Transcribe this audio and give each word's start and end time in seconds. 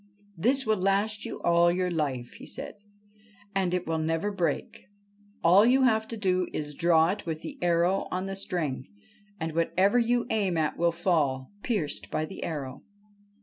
'This 0.45 0.65
will 0.65 0.77
last 0.77 1.25
you 1.25 1.39
all 1.43 1.71
your 1.71 1.91
life,' 1.91 2.33
he 2.39 2.47
said;' 2.47 2.77
and 3.55 3.71
it 3.71 3.85
will 3.85 3.99
never 3.99 4.31
break. 4.31 4.87
All 5.43 5.63
you 5.63 5.83
have 5.83 6.07
to 6.07 6.17
do 6.17 6.47
is 6.51 6.73
to 6.73 6.79
draw 6.79 7.09
it 7.09 7.27
with 7.27 7.43
the 7.43 7.59
arrow 7.61 8.07
on 8.09 8.25
the 8.25 8.35
string, 8.35 8.87
and 9.39 9.53
whatever 9.53 9.99
you 9.99 10.25
aim 10.31 10.57
at 10.57 10.75
will 10.75 10.91
fall, 10.91 11.51
pierced 11.61 12.09
by 12.09 12.25
the 12.25 12.43
arrow." 12.43 12.81